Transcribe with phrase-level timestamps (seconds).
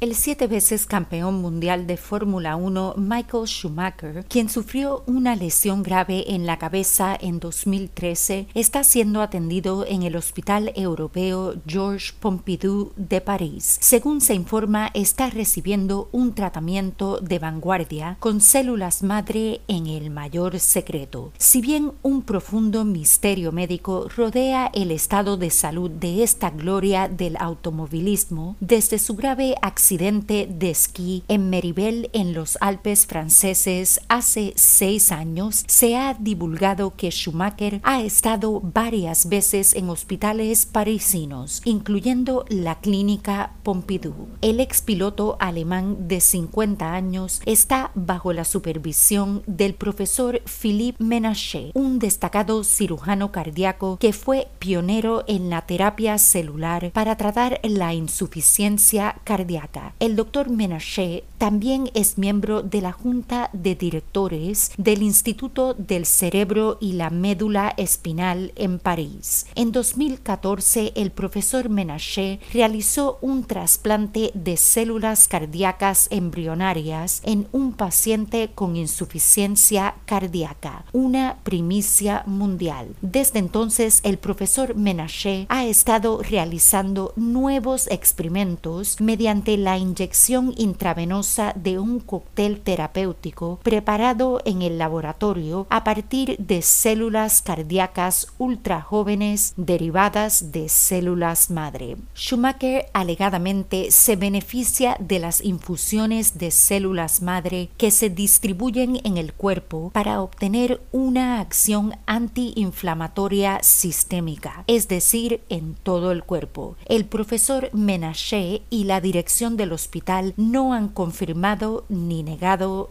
[0.00, 6.32] El siete veces campeón mundial de Fórmula 1 Michael Schumacher, quien sufrió una lesión grave
[6.32, 13.20] en la cabeza en 2013, está siendo atendido en el Hospital Europeo Georges Pompidou de
[13.20, 13.76] París.
[13.82, 20.60] Según se informa, está recibiendo un tratamiento de vanguardia con células madre en el mayor
[20.60, 21.30] secreto.
[21.36, 27.36] Si bien un profundo misterio médico rodea el estado de salud de esta gloria del
[27.36, 34.52] automovilismo, desde su grave accidente accidente de esquí en Meribel en los Alpes franceses hace
[34.54, 42.44] seis años, se ha divulgado que Schumacher ha estado varias veces en hospitales parisinos, incluyendo
[42.48, 44.28] la clínica Pompidou.
[44.42, 51.98] El expiloto alemán de 50 años está bajo la supervisión del profesor Philippe Menachet, un
[51.98, 59.79] destacado cirujano cardíaco que fue pionero en la terapia celular para tratar la insuficiencia cardíaca.
[59.98, 66.78] El doctor Menachet también es miembro de la Junta de Directores del Instituto del Cerebro
[66.80, 69.46] y la Médula Espinal en París.
[69.54, 78.50] En 2014, el profesor Menachet realizó un trasplante de células cardíacas embrionarias en un paciente
[78.54, 82.94] con insuficiencia cardíaca, una primicia mundial.
[83.00, 91.78] Desde entonces, el profesor Menachet ha estado realizando nuevos experimentos mediante la inyección intravenosa de
[91.78, 100.52] un cóctel terapéutico preparado en el laboratorio a partir de células cardíacas ultra jóvenes derivadas
[100.52, 101.96] de células madre.
[102.14, 109.32] Schumacher alegadamente se beneficia de las infusiones de células madre que se distribuyen en el
[109.32, 116.76] cuerpo para obtener una acción antiinflamatoria sistémica, es decir, en todo el cuerpo.
[116.86, 122.90] El profesor Menachet y la dirección del hospital no han confirmado ni negado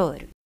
[0.00, 0.39] touro.